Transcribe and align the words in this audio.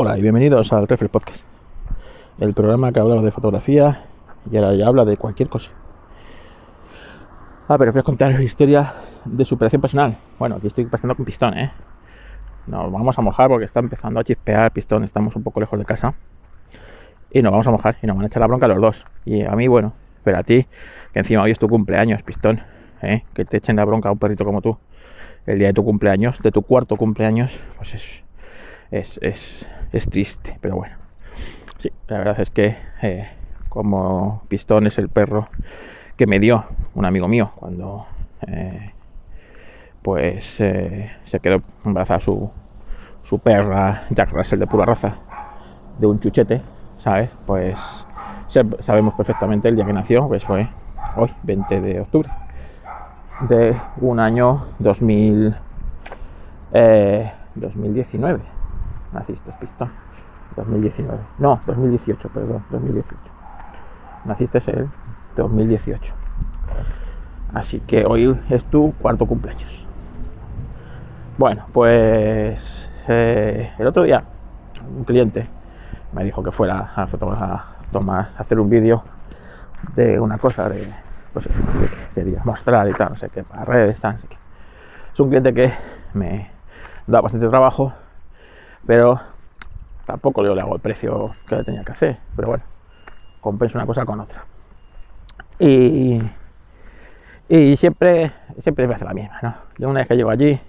Hola 0.00 0.16
y 0.16 0.22
bienvenidos 0.22 0.72
al 0.72 0.86
Refresh 0.86 1.10
Podcast, 1.10 1.44
el 2.38 2.54
programa 2.54 2.92
que 2.92 3.00
hablaba 3.00 3.20
de 3.20 3.32
fotografía 3.32 4.04
y 4.48 4.56
ahora 4.56 4.72
ya 4.76 4.86
habla 4.86 5.04
de 5.04 5.16
cualquier 5.16 5.48
cosa. 5.48 5.72
Ah, 7.66 7.76
pero 7.78 7.90
voy 7.90 7.98
a 7.98 8.02
contar 8.04 8.32
una 8.32 8.44
historia 8.44 8.94
de 9.24 9.44
superación 9.44 9.82
personal. 9.82 10.16
Bueno, 10.38 10.54
aquí 10.54 10.68
estoy 10.68 10.86
pasando 10.86 11.16
con 11.16 11.24
pistón, 11.24 11.58
¿eh? 11.58 11.72
Nos 12.68 12.92
vamos 12.92 13.18
a 13.18 13.22
mojar 13.22 13.48
porque 13.48 13.64
está 13.64 13.80
empezando 13.80 14.20
a 14.20 14.22
chispear 14.22 14.70
pistón, 14.70 15.02
estamos 15.02 15.34
un 15.34 15.42
poco 15.42 15.58
lejos 15.58 15.76
de 15.76 15.84
casa. 15.84 16.14
Y 17.32 17.42
nos 17.42 17.50
vamos 17.50 17.66
a 17.66 17.72
mojar 17.72 17.96
y 18.00 18.06
nos 18.06 18.14
van 18.14 18.22
a 18.22 18.26
echar 18.28 18.40
la 18.40 18.46
bronca 18.46 18.68
los 18.68 18.80
dos. 18.80 19.04
Y 19.24 19.44
a 19.44 19.56
mí, 19.56 19.66
bueno, 19.66 19.94
pero 20.22 20.38
a 20.38 20.44
ti, 20.44 20.68
que 21.12 21.18
encima 21.18 21.42
hoy 21.42 21.50
es 21.50 21.58
tu 21.58 21.68
cumpleaños, 21.68 22.22
pistón, 22.22 22.60
¿eh? 23.02 23.24
Que 23.34 23.44
te 23.44 23.56
echen 23.56 23.74
la 23.74 23.84
bronca 23.84 24.10
a 24.10 24.12
un 24.12 24.18
perrito 24.20 24.44
como 24.44 24.62
tú. 24.62 24.78
El 25.44 25.58
día 25.58 25.66
de 25.66 25.74
tu 25.74 25.82
cumpleaños, 25.82 26.40
de 26.40 26.52
tu 26.52 26.62
cuarto 26.62 26.94
cumpleaños, 26.94 27.58
pues 27.78 27.94
es, 27.94 28.22
es, 28.92 29.18
es 29.22 29.68
es 29.92 30.08
triste, 30.08 30.58
pero 30.60 30.76
bueno. 30.76 30.96
Sí, 31.78 31.92
la 32.08 32.18
verdad 32.18 32.40
es 32.40 32.50
que 32.50 32.76
eh, 33.02 33.28
como 33.68 34.42
Pistón 34.48 34.86
es 34.86 34.98
el 34.98 35.08
perro 35.08 35.48
que 36.16 36.26
me 36.26 36.40
dio 36.40 36.64
un 36.94 37.04
amigo 37.04 37.28
mío 37.28 37.52
cuando 37.54 38.06
eh, 38.46 38.92
pues 40.02 40.60
eh, 40.60 41.12
se 41.24 41.40
quedó 41.40 41.62
embarazada 41.84 42.20
su, 42.20 42.50
su 43.22 43.38
perra 43.38 44.02
Jack 44.10 44.32
Russell 44.32 44.58
de 44.58 44.66
pura 44.66 44.84
raza 44.84 45.14
de 45.98 46.06
un 46.06 46.18
chuchete, 46.18 46.60
¿sabes? 46.98 47.30
Pues 47.46 48.06
sabemos 48.80 49.14
perfectamente 49.14 49.68
el 49.68 49.76
día 49.76 49.84
que 49.84 49.92
nació, 49.92 50.26
pues 50.26 50.44
fue 50.44 50.68
hoy, 51.16 51.30
20 51.42 51.80
de 51.80 52.00
octubre 52.00 52.28
de 53.48 53.76
un 54.00 54.18
año 54.18 54.66
2000, 54.80 55.54
2019 57.54 58.57
naciste, 59.12 59.52
pistón. 59.60 59.90
2019. 60.56 61.18
No, 61.38 61.60
2018, 61.66 62.28
perdón, 62.28 62.64
2018. 62.70 63.16
Naciste 64.24 64.58
el 64.70 64.88
2018. 65.36 66.14
Así 67.54 67.80
que 67.80 68.04
hoy 68.04 68.38
es 68.50 68.64
tu 68.66 68.92
cuarto 69.00 69.26
cumpleaños. 69.26 69.86
Bueno, 71.36 71.66
pues 71.72 72.90
eh, 73.06 73.72
el 73.78 73.86
otro 73.86 74.02
día 74.02 74.24
un 74.96 75.04
cliente 75.04 75.46
me 76.12 76.24
dijo 76.24 76.42
que 76.42 76.50
fuera 76.50 76.92
a, 76.96 77.06
tomar, 77.90 78.30
a 78.36 78.40
hacer 78.40 78.58
un 78.58 78.68
vídeo 78.68 79.04
de 79.94 80.18
una 80.18 80.38
cosa 80.38 80.68
de, 80.68 80.92
pues, 81.32 81.46
que 81.46 81.52
quería 82.14 82.42
mostrar 82.44 82.88
y 82.88 82.94
tal, 82.94 83.10
no 83.10 83.16
sé 83.16 83.28
qué, 83.30 83.44
para 83.44 83.64
redes, 83.64 84.00
tal, 84.00 84.14
no 84.14 84.20
sé. 84.20 84.28
Es 85.12 85.20
un 85.20 85.28
cliente 85.28 85.54
que 85.54 85.72
me 86.14 86.50
da 87.06 87.20
bastante 87.20 87.48
trabajo 87.48 87.92
pero 88.86 89.20
tampoco 90.06 90.42
le 90.42 90.60
hago 90.60 90.74
el 90.74 90.80
precio 90.80 91.34
que 91.46 91.56
le 91.56 91.64
tenía 91.64 91.84
que 91.84 91.92
hacer, 91.92 92.18
pero 92.34 92.48
bueno, 92.48 92.64
compenso 93.40 93.78
una 93.78 93.86
cosa 93.86 94.04
con 94.04 94.20
otra. 94.20 94.44
Y, 95.58 96.20
y 97.48 97.76
siempre, 97.76 98.32
siempre 98.60 98.86
me 98.86 98.94
hace 98.94 99.04
la 99.04 99.12
misma, 99.12 99.38
¿no? 99.42 99.54
Yo 99.78 99.88
una 99.88 100.00
vez 100.00 100.08
que 100.08 100.16
llego 100.16 100.30
allí, 100.30 100.60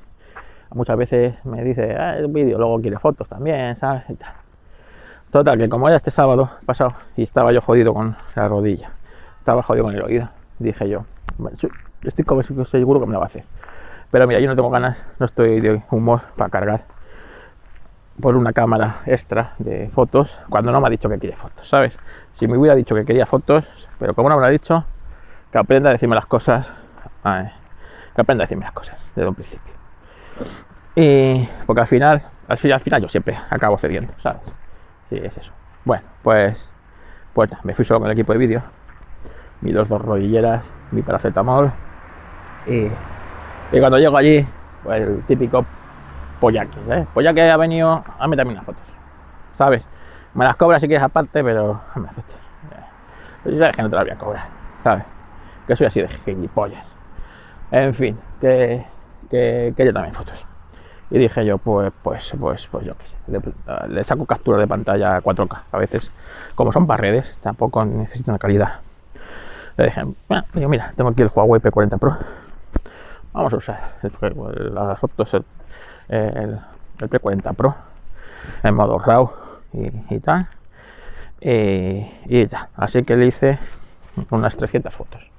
muchas 0.71 0.97
veces 0.97 1.33
me 1.45 1.63
dice, 1.63 1.95
ah, 1.95 2.17
un 2.23 2.33
vídeo, 2.33 2.57
luego 2.57 2.81
quiere 2.81 2.99
fotos 2.99 3.27
también, 3.27 3.77
¿sabes? 3.79 4.03
Total, 5.31 5.57
que 5.57 5.69
como 5.69 5.89
ya 5.89 5.95
este 5.95 6.11
sábado 6.11 6.49
pasado 6.65 6.93
y 7.15 7.23
estaba 7.23 7.51
yo 7.51 7.61
jodido 7.61 7.93
con 7.93 8.15
la 8.35 8.47
rodilla, 8.47 8.91
estaba 9.37 9.61
jodido 9.63 9.85
con 9.85 9.95
el 9.95 10.01
oído, 10.01 10.29
dije 10.57 10.89
yo, 10.89 11.05
estoy 12.03 12.25
como 12.25 12.43
seguro 12.43 12.99
que 12.99 13.05
me 13.05 13.13
lo 13.13 13.19
va 13.19 13.25
a 13.25 13.29
hacer. 13.29 13.43
Pero 14.11 14.25
mira, 14.27 14.39
yo 14.39 14.47
no 14.47 14.55
tengo 14.55 14.71
ganas, 14.71 14.97
no 15.19 15.27
estoy 15.27 15.61
de 15.61 15.83
humor 15.91 16.21
para 16.35 16.49
cargar 16.49 16.83
por 18.21 18.35
una 18.35 18.53
cámara 18.53 19.01
extra 19.05 19.53
de 19.59 19.89
fotos 19.93 20.29
cuando 20.49 20.71
no 20.71 20.81
me 20.81 20.87
ha 20.87 20.89
dicho 20.89 21.09
que 21.09 21.17
quiere 21.17 21.35
fotos, 21.35 21.67
¿sabes? 21.67 21.97
Si 22.37 22.47
me 22.47 22.57
hubiera 22.57 22.75
dicho 22.75 22.95
que 22.95 23.05
quería 23.05 23.25
fotos, 23.25 23.65
pero 23.97 24.13
como 24.13 24.29
no 24.29 24.39
me 24.39 24.45
ha 24.45 24.49
dicho, 24.49 24.85
que 25.51 25.57
aprenda 25.57 25.89
a 25.89 25.93
decirme 25.93 26.15
las 26.15 26.25
cosas, 26.25 26.67
que 27.23 28.21
aprenda 28.21 28.43
a 28.43 28.45
decirme 28.45 28.63
las 28.63 28.73
cosas 28.73 28.97
desde 29.15 29.27
un 29.27 29.35
principio. 29.35 29.73
Y 30.95 31.47
porque 31.65 31.81
al 31.81 31.87
final, 31.87 32.23
al 32.47 32.57
final, 32.57 32.75
al 32.75 32.81
final 32.81 33.01
yo 33.01 33.09
siempre 33.09 33.37
acabo 33.49 33.77
cediendo, 33.77 34.13
¿sabes? 34.17 34.41
Sí, 35.09 35.17
es 35.17 35.37
eso. 35.37 35.51
Bueno, 35.85 36.03
pues, 36.23 36.69
pues 37.33 37.49
me 37.63 37.73
fui 37.73 37.85
solo 37.85 38.01
con 38.01 38.07
el 38.07 38.13
equipo 38.13 38.33
de 38.33 38.39
vídeo, 38.39 38.61
mi 39.61 39.71
dos 39.71 39.87
rodilleras, 39.87 40.65
mi 40.91 41.01
paracetamol 41.01 41.71
y, 42.65 42.87
y 43.71 43.79
cuando 43.79 43.97
llego 43.97 44.17
allí, 44.17 44.45
pues 44.83 45.01
el 45.01 45.23
típico 45.23 45.65
Pollaque, 46.39 46.77
¿eh? 46.89 47.05
Pollaque 47.13 47.49
ha 47.49 47.57
venido 47.57 48.03
a 48.17 48.27
meterme 48.27 48.53
unas 48.53 48.65
fotos, 48.65 48.83
¿sabes? 49.57 49.83
Me 50.33 50.45
las 50.45 50.55
cobra 50.55 50.79
si 50.79 50.87
quieres 50.87 51.03
aparte, 51.03 51.43
pero 51.43 51.81
me 51.95 52.07
fotos. 52.07 52.37
Pero 53.43 53.57
sabes 53.57 53.75
que 53.75 53.81
no 53.81 53.89
te 53.89 53.95
las 53.95 54.05
voy 54.05 54.13
a 54.13 54.17
cobrar, 54.17 54.45
¿sabes? 54.83 55.03
Que 55.67 55.75
soy 55.75 55.87
así 55.87 56.01
de 56.01 56.07
gilipollas. 56.07 56.83
En 57.71 57.93
fin, 57.93 58.17
que, 58.41 58.85
que, 59.29 59.73
que 59.75 59.85
yo 59.85 59.93
también 59.93 60.13
fotos. 60.13 60.45
Y 61.11 61.17
dije 61.17 61.43
yo, 61.43 61.57
pues, 61.57 61.91
pues, 62.03 62.33
pues, 62.39 62.67
pues 62.67 62.85
yo 62.85 62.95
qué 62.95 63.07
sé, 63.07 63.17
le, 63.89 64.03
saco 64.03 64.25
captura 64.25 64.59
de 64.59 64.67
pantalla 64.67 65.19
4K. 65.21 65.61
A 65.71 65.77
veces, 65.77 66.11
como 66.53 66.71
son 66.71 66.85
paredes, 66.85 67.35
tampoco 67.41 67.83
necesito 67.83 68.29
una 68.29 68.37
calidad. 68.37 68.79
Le 69.77 69.85
dije, 69.85 70.03
bueno, 70.27 70.45
mira, 70.69 70.93
tengo 70.95 71.09
aquí 71.09 71.23
el 71.23 71.31
Huawei 71.33 71.61
P40 71.61 71.97
Pro. 71.97 72.17
Vamos 73.33 73.53
a 73.53 73.57
usar 73.57 73.93
las 74.71 74.99
fotos 74.99 75.35
el, 76.09 76.59
el 76.99 77.09
P40 77.09 77.55
Pro 77.55 77.75
en 78.63 78.75
modo 78.75 78.99
RAW 78.99 79.31
y, 79.73 80.19
tal. 80.19 80.47
Y, 81.41 82.47
tal. 82.47 82.67
Así 82.75 83.03
que 83.03 83.15
le 83.15 83.27
hice 83.27 83.59
unas 84.29 84.55
300 84.57 84.93
fotos. 84.93 85.29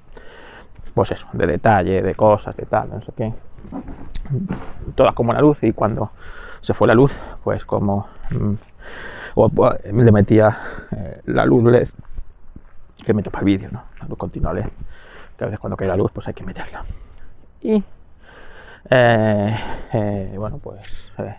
Pues 0.93 1.11
eso, 1.11 1.27
de 1.33 1.47
detalle, 1.47 2.01
de 2.01 2.15
cosas, 2.15 2.55
de 2.55 2.65
tal, 2.65 2.89
no 2.89 3.01
sé 3.01 3.11
qué. 3.15 3.33
Todas 4.95 5.13
como 5.15 5.33
la 5.33 5.41
luz 5.41 5.63
y 5.63 5.71
cuando 5.71 6.11
se 6.61 6.73
fue 6.73 6.87
la 6.87 6.93
luz, 6.93 7.13
pues 7.43 7.63
como 7.65 8.07
mm, 8.31 8.53
le 9.93 10.11
metía 10.11 10.57
eh, 10.91 11.21
la 11.25 11.45
luz 11.45 11.63
LED 11.63 11.89
que 13.05 13.13
meto 13.13 13.31
para 13.31 13.41
el 13.41 13.45
vídeo, 13.45 13.69
¿no? 13.71 13.83
La 13.99 14.07
luz 14.07 14.17
continua 14.17 14.53
LED. 14.53 14.65
Que 15.37 15.43
a 15.43 15.47
veces 15.47 15.59
cuando 15.59 15.77
cae 15.77 15.87
la 15.87 15.95
luz, 15.95 16.11
pues 16.13 16.27
hay 16.27 16.33
que 16.33 16.43
meterla. 16.43 16.83
Y 17.61 17.83
eh, 18.89 19.57
eh, 19.93 20.33
bueno, 20.37 20.57
pues 20.57 21.11
eh, 21.17 21.35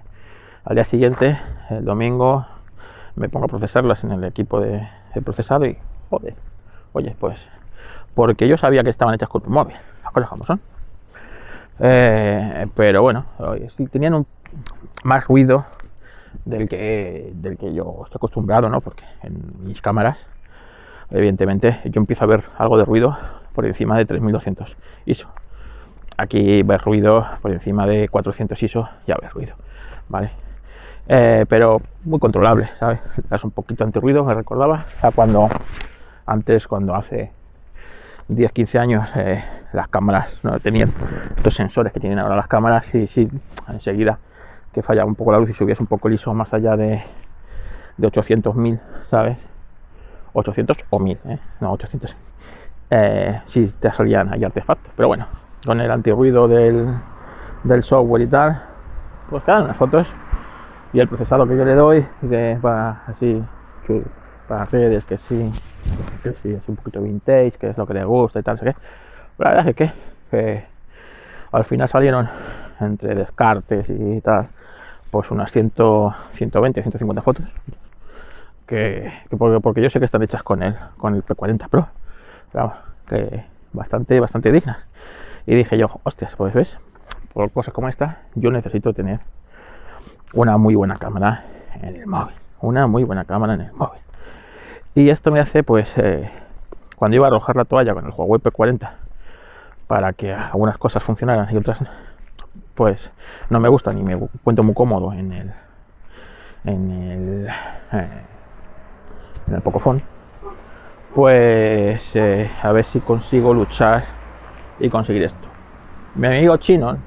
al 0.64 0.75
día 0.75 0.84
siguiente, 0.84 1.38
el 1.70 1.84
domingo, 1.84 2.47
me 3.16 3.28
pongo 3.28 3.47
a 3.47 3.48
procesarlas 3.48 4.04
en 4.04 4.12
el 4.12 4.25
equipo 4.25 4.60
de, 4.60 4.86
procesado 5.25 5.66
y, 5.66 5.76
joder, 6.10 6.34
oye, 6.92 7.16
pues, 7.19 7.38
porque 8.14 8.48
yo 8.48 8.56
sabía 8.56 8.82
que 8.82 8.91
estaban 8.91 9.14
hechas 9.14 9.28
con 9.28 9.42
tu 9.42 9.50
móvil, 9.50 9.76
las 10.03 10.12
cosas 10.12 10.28
como 10.28 10.44
son. 10.44 10.60
pero 11.78 13.03
bueno, 13.03 13.26
sí 13.76 13.86
tenían 13.86 14.14
un, 14.14 14.26
más 15.03 15.26
ruido 15.26 15.64
del 16.44 16.69
que, 16.69 17.32
del 17.34 17.59
que 17.59 17.74
yo 17.74 18.03
estoy 18.04 18.19
acostumbrado, 18.19 18.69
¿no? 18.69 18.80
Porque 18.80 19.04
en 19.22 19.66
mis 19.66 19.82
cámaras, 19.82 20.19
evidentemente, 21.10 21.80
yo 21.84 22.00
empiezo 22.00 22.24
a 22.24 22.28
ver 22.28 22.44
algo 22.56 22.78
de 22.78 22.84
ruido 22.84 23.16
por 23.53 23.66
encima 23.66 23.98
de 23.98 24.06
3200 24.06 24.76
ISO. 25.06 25.28
Aquí 26.17 26.62
ves 26.62 26.83
ruido 26.83 27.27
por 27.41 27.53
encima 27.53 27.87
de 27.87 28.09
400 28.09 28.62
ISO, 28.62 28.89
ya 29.06 29.17
ves 29.21 29.33
ruido, 29.33 29.55
¿vale? 30.09 30.31
Eh, 31.09 31.47
pero 31.49 31.81
muy 32.05 32.19
controlable, 32.19 32.71
¿sabes? 32.78 33.00
Un 33.43 33.50
poquito 33.50 33.84
anti 33.84 33.99
ruido, 33.99 34.25
me 34.25 34.34
recordaba, 34.34 34.84
cuando 35.15 35.49
antes, 36.27 36.67
cuando 36.67 36.95
hace 36.95 37.33
10, 38.28 38.53
15 38.53 38.78
años, 38.78 39.11
eh, 39.17 39.43
las 39.72 39.89
cámaras 39.89 40.39
no 40.43 40.59
tenían 40.61 40.93
estos 41.37 41.55
sensores 41.55 41.93
que 41.93 42.01
tienen 42.01 42.19
ahora 42.19 42.37
las 42.37 42.47
cámaras 42.47 42.95
y 42.95 43.06
sí, 43.06 43.28
enseguida 43.69 44.19
que 44.72 44.83
fallaba 44.83 45.06
un 45.06 45.15
poco 45.15 45.33
la 45.33 45.39
luz 45.39 45.51
y 45.51 45.55
subías 45.55 45.81
un 45.81 45.87
poco 45.87 46.09
el 46.09 46.15
ISO 46.15 46.33
más 46.34 46.53
allá 46.55 46.77
de, 46.77 47.03
de 47.97 48.07
800, 48.07 48.54
1000, 48.54 48.81
¿sabes? 49.10 49.39
800 50.34 50.78
o 50.91 50.98
1000, 50.98 51.19
¿eh? 51.27 51.39
No, 51.60 51.72
800. 51.72 52.16
Eh, 52.91 53.41
sí, 53.48 53.72
te 53.81 53.92
salían 53.92 54.33
ahí 54.33 54.45
artefactos, 54.45 54.92
pero 54.97 55.09
bueno, 55.09 55.27
con 55.64 55.80
el 55.80 55.91
antirruido 55.91 56.48
del, 56.48 56.94
del 57.64 57.82
software 57.82 58.22
y 58.22 58.26
tal, 58.26 58.62
pues 59.30 59.42
quedan 59.44 59.68
las 59.68 59.76
fotos 59.76 60.06
y 60.92 61.00
el 61.00 61.09
procesado 61.09 61.47
que 61.47 61.56
yo 61.56 61.64
le 61.64 61.74
doy, 61.74 62.06
que 62.28 62.59
va 62.59 63.03
así 63.06 63.42
para 64.48 64.64
redes, 64.66 65.04
que 65.04 65.18
sí, 65.18 65.50
que 66.22 66.32
sí, 66.34 66.53
es 66.53 66.68
un 66.68 66.76
poquito 66.76 67.00
vintage, 67.00 67.53
que 67.53 67.70
es 67.70 67.78
lo 67.78 67.86
que 67.86 67.94
le 67.94 68.04
gusta 68.04 68.41
y 68.41 68.42
tal, 68.42 68.59
sé 68.59 68.66
qué. 68.66 68.74
la 69.38 69.50
verdad 69.50 69.68
es 69.68 69.76
que, 69.76 69.92
que 70.30 70.64
al 71.53 71.64
final 71.64 71.88
salieron 71.88 72.28
entre 72.80 73.14
descartes 73.14 73.88
y 73.88 74.20
tal, 74.20 74.48
pues 75.10 75.30
unas 75.30 75.50
100, 75.53 75.72
120, 76.32 76.82
150 76.82 77.22
fotos. 77.22 77.47
Que, 78.66 79.12
que 79.28 79.36
porque, 79.36 79.60
porque, 79.60 79.82
yo 79.82 79.91
sé 79.91 79.98
que 79.98 80.06
están 80.06 80.22
hechas 80.22 80.42
con 80.42 80.62
el, 80.62 80.74
con 80.97 81.14
el 81.14 81.24
P40 81.24 81.68
Pro, 81.68 81.88
pero 82.53 82.72
que 83.06 83.44
bastante, 83.72 84.18
bastante 84.20 84.50
dignas. 84.53 84.86
Y 85.47 85.54
dije 85.54 85.77
yo, 85.77 86.00
hostias, 86.04 86.34
pues 86.36 86.54
ves, 86.54 86.78
por 87.33 87.50
cosas 87.50 87.74
como 87.74 87.89
esta, 87.89 88.22
yo 88.34 88.50
necesito 88.50 88.92
tener 88.92 89.21
una 90.33 90.56
muy 90.56 90.74
buena 90.74 90.97
cámara 90.97 91.44
en 91.80 91.97
el 91.97 92.06
móvil. 92.06 92.34
una 92.60 92.86
muy 92.86 93.03
buena 93.04 93.24
cámara 93.24 93.54
en 93.54 93.62
el 93.62 93.72
móvil. 93.72 94.00
Y 94.94 95.10
esto 95.10 95.30
me 95.30 95.41
hace, 95.41 95.62
pues, 95.62 95.89
eh, 95.97 96.30
cuando 96.97 97.16
iba 97.16 97.27
a 97.27 97.28
arrojar 97.28 97.56
la 97.56 97.65
toalla 97.65 97.94
con 97.94 98.04
el 98.04 98.12
Huawei 98.15 98.41
P40 98.41 98.91
para 99.89 100.12
que 100.12 100.33
algunas 100.33 100.78
cosas 100.78 101.03
funcionaran 101.03 101.53
y 101.53 101.56
otras, 101.56 101.78
pues, 102.74 103.10
no 103.50 103.59
me 103.59 103.68
gustan 103.68 103.98
y 103.98 104.03
me 104.03 104.12
encuentro 104.12 104.62
muy 104.62 104.74
cómodo 104.74 105.12
en 105.12 105.33
el, 105.33 105.53
en 106.65 106.91
el, 106.91 107.48
eh, 107.92 108.09
en 109.48 109.54
el 109.54 109.60
Pocophone, 109.60 110.03
pues, 111.15 112.03
eh, 112.15 112.50
a 112.62 112.72
ver 112.72 112.84
si 112.84 113.00
consigo 113.00 113.53
luchar 113.53 114.22
y 114.83 114.91
conseguir 114.91 115.23
esto. 115.23 115.49
Mi 116.17 116.27
amigo 116.27 116.57
chino, 116.57 116.99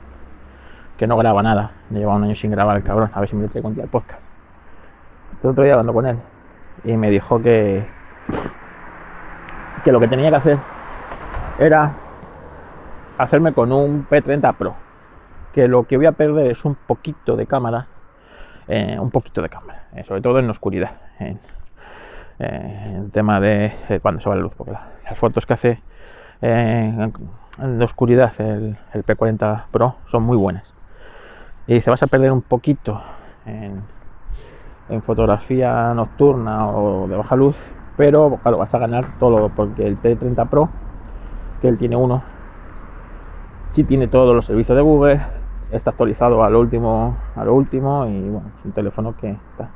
que 0.98 1.06
no 1.06 1.18
graba 1.18 1.44
nada, 1.44 1.72
me 1.90 2.00
lleva 2.00 2.16
un 2.16 2.24
año 2.24 2.34
sin 2.34 2.50
grabar 2.50 2.78
el 2.78 2.84
cabrón, 2.84 3.12
a 3.14 3.20
ver 3.20 3.30
si 3.30 3.36
me 3.36 3.44
lo 3.44 3.50
traigo 3.50 3.68
un 3.68 3.76
día 3.76 3.84
el 3.84 3.90
podcast. 3.90 4.22
El 5.44 5.50
otro 5.50 5.64
día 5.64 5.74
hablando 5.74 5.94
con 5.94 6.06
él 6.08 6.18
y 6.86 6.96
me 6.96 7.10
dijo 7.10 7.42
que, 7.42 7.86
que 9.84 9.92
lo 9.92 10.00
que 10.00 10.08
tenía 10.08 10.30
que 10.30 10.36
hacer 10.38 10.58
era 11.60 11.92
hacerme 13.18 13.54
con 13.54 13.74
un 13.74 14.08
P30 14.08 14.56
Pro. 14.56 14.76
Que 15.54 15.68
lo 15.68 15.84
que 15.84 15.98
voy 15.98 16.06
a 16.06 16.14
perder 16.14 16.52
es 16.52 16.64
un 16.64 16.76
poquito 16.76 17.36
de 17.36 17.46
cámara, 17.46 17.88
eh, 18.70 18.98
un 19.00 19.12
poquito 19.12 19.42
de 19.42 19.50
cámara, 19.50 19.88
eh, 19.94 20.04
sobre 20.06 20.22
todo 20.22 20.40
en 20.40 20.50
oscuridad, 20.50 20.92
en, 21.20 21.40
el 22.40 23.12
tema 23.12 23.40
de 23.40 23.74
eh, 23.88 24.00
cuando 24.02 24.22
se 24.22 24.30
va 24.30 24.36
la 24.36 24.42
luz, 24.42 24.54
porque 24.58 24.74
las 24.74 25.18
fotos 25.18 25.46
que 25.46 25.54
hace 25.54 25.82
la 27.58 27.86
oscuridad 27.86 28.34
el, 28.40 28.78
el 28.94 29.06
P40 29.06 29.66
Pro 29.72 29.96
son 30.12 30.24
muy 30.24 30.38
buenas. 30.38 30.64
Y 31.68 31.76
dice, 31.76 31.90
vas 31.90 32.04
a 32.04 32.08
perder 32.08 32.32
un 32.32 32.42
poquito 32.42 33.02
en, 33.46 33.82
en 34.90 35.02
fotografía 35.02 35.94
nocturna 35.94 36.68
o 36.68 37.08
de 37.08 37.16
baja 37.16 37.36
luz, 37.36 37.58
pero 37.98 38.38
claro, 38.42 38.58
vas 38.58 38.74
a 38.74 38.78
ganar 38.78 39.18
todo 39.20 39.50
porque 39.50 39.88
el 39.88 40.00
P30 40.00 40.48
Pro, 40.48 40.70
que 41.62 41.68
él 41.68 41.78
tiene 41.78 41.96
uno, 41.96 42.24
sí 43.72 43.84
tiene 43.84 44.08
todos 44.08 44.36
los 44.36 44.46
servicios 44.46 44.76
de 44.76 44.82
Google, 44.82 45.22
está 45.72 45.92
actualizado 45.92 46.44
a 46.44 46.50
lo 46.50 46.60
último, 46.60 47.18
a 47.36 47.44
lo 47.44 47.56
último 47.56 48.06
y 48.06 48.22
bueno, 48.22 48.52
es 48.58 48.66
un 48.66 48.72
teléfono 48.72 49.16
que 49.16 49.32
está. 49.32 49.70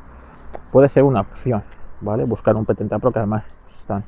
puede 0.71 0.89
ser 0.89 1.03
una 1.03 1.21
opción, 1.21 1.63
¿vale? 2.01 2.23
Buscar 2.25 2.55
un 2.55 2.65
P30 2.65 2.99
Pro 2.99 3.11
que 3.11 3.19
además 3.19 3.43
están, 3.79 4.03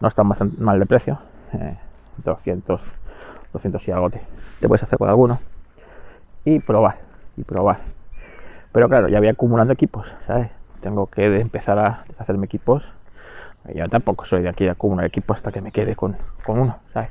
no 0.00 0.08
están 0.08 0.28
bastante 0.28 0.60
mal 0.60 0.78
de 0.78 0.86
precio, 0.86 1.18
200, 1.52 1.72
eh, 1.72 1.78
200 2.22 2.80
y 3.86 3.90
algo 3.90 4.10
te, 4.10 4.20
puedes 4.66 4.82
hacer 4.82 4.98
con 4.98 5.08
alguno 5.08 5.40
y 6.44 6.58
probar, 6.58 6.98
y 7.36 7.42
probar 7.44 7.94
pero 8.74 8.88
claro, 8.88 9.06
ya 9.06 9.20
voy 9.20 9.28
acumulando 9.28 9.72
equipos, 9.72 10.12
¿sabes? 10.26 10.50
Tengo 10.80 11.06
que 11.06 11.24
empezar 11.38 11.78
a 11.78 12.02
hacerme 12.18 12.46
equipos. 12.46 12.82
Yo 13.72 13.88
tampoco 13.88 14.24
soy 14.24 14.42
de 14.42 14.48
aquí 14.48 14.64
de 14.64 14.70
acumular 14.70 15.06
equipos 15.06 15.36
hasta 15.36 15.52
que 15.52 15.60
me 15.60 15.70
quede 15.70 15.94
con, 15.94 16.16
uno, 16.48 16.78
¿sabes? 16.92 17.10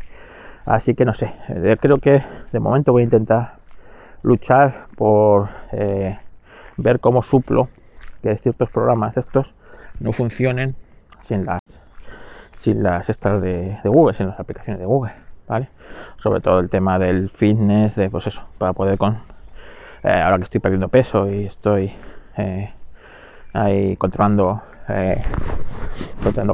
Así 0.66 0.94
que 0.94 1.06
no 1.06 1.14
sé, 1.14 1.34
eh, 1.48 1.78
creo 1.80 2.00
que 2.00 2.22
de 2.52 2.60
momento 2.60 2.92
voy 2.92 3.04
a 3.04 3.06
intentar 3.06 3.54
luchar 4.24 4.88
por 4.98 5.48
eh, 5.72 6.20
ver 6.76 7.00
cómo 7.00 7.24
suplo 7.24 7.70
que 8.22 8.36
ciertos 8.40 8.70
programas 8.70 9.16
estos 9.16 9.54
no 10.02 10.12
funcionen 10.12 10.76
sin 11.30 11.46
las 11.46 11.62
sin 12.64 12.82
las 12.82 13.10
estas 13.10 13.42
de, 13.42 13.78
Google, 13.84 14.16
sin 14.16 14.28
las 14.28 14.40
aplicaciones 14.40 14.80
de 14.80 14.86
Google, 14.86 15.12
¿vale? 15.50 15.68
Sobre 16.18 16.40
todo 16.40 16.60
el 16.60 16.70
tema 16.70 16.98
del 16.98 17.30
fitness, 17.30 17.96
de 17.96 18.10
pues 18.10 18.26
eso, 18.28 18.42
para 18.58 18.72
poder 18.72 18.98
con, 18.98 19.18
eh, 20.04 20.22
ahora 20.22 20.38
que 20.38 20.44
estoy 20.46 20.62
perdiendo 20.62 20.88
peso 20.88 21.30
y 21.30 21.46
estoy 21.46 21.92
eh, 22.38 22.72
ahí 23.52 23.98
controlando, 23.98 24.62
eh, 24.88 25.22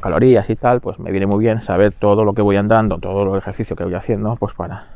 calorías 0.01 0.49
y 0.49 0.55
tal, 0.55 0.81
pues 0.81 0.97
me 0.97 1.11
viene 1.11 1.27
muy 1.27 1.39
bien 1.39 1.61
saber 1.61 1.91
todo 1.91 2.25
lo 2.25 2.33
que 2.33 2.41
voy 2.41 2.57
andando, 2.57 2.97
todo 2.97 3.31
el 3.31 3.37
ejercicio 3.37 3.75
que 3.75 3.83
voy 3.83 3.93
haciendo, 3.93 4.35
pues 4.35 4.55
para, 4.55 4.87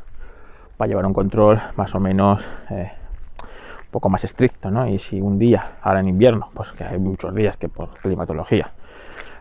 para 0.76 0.88
llevar 0.88 1.06
un 1.06 1.14
control 1.14 1.62
más 1.76 1.94
o 1.94 2.00
menos 2.00 2.42
un 2.70 3.90
poco 3.92 4.08
más 4.08 4.24
estricto, 4.24 4.72
¿no? 4.72 4.88
Y 4.88 4.98
si 4.98 5.20
un 5.20 5.38
día, 5.38 5.76
ahora 5.80 6.00
en 6.00 6.08
invierno, 6.08 6.50
pues 6.54 6.72
que 6.72 6.82
hay 6.82 6.98
muchos 6.98 7.32
días 7.36 7.56
que 7.56 7.68
por 7.68 7.90
climatología 8.00 8.72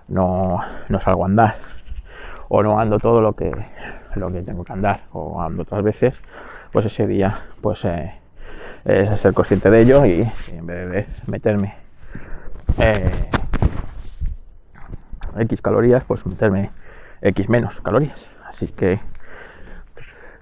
no, 0.07 0.59
no 0.89 1.00
salgo 1.00 1.23
a 1.23 1.27
andar 1.27 1.55
o 2.50 2.61
no 2.61 2.79
ando 2.79 3.00
todo 3.00 3.21
lo 3.21 3.33
que 3.33 3.51
lo 4.15 4.31
que 4.31 4.41
tengo 4.44 4.63
que 4.63 4.73
andar 4.73 5.01
o 5.11 5.41
ando 5.41 5.63
otras 5.63 5.83
veces, 5.83 6.13
pues 6.71 6.85
ese 6.85 7.07
día 7.07 7.45
pues 7.61 7.83
eh, 7.85 8.13
es 8.85 9.19
ser 9.19 9.33
consciente 9.33 9.69
de 9.69 9.81
ello 9.81 10.05
y, 10.05 10.29
en 10.51 10.65
vez 10.65 10.89
de 10.89 11.07
meterme 11.27 11.75
eh, 12.77 13.29
X 15.39 15.61
calorías, 15.61 16.03
pues 16.03 16.25
meterme 16.25 16.71
X 17.21 17.50
menos 17.50 17.79
calorías. 17.81 18.25
Así 18.47 18.67
que, 18.67 19.00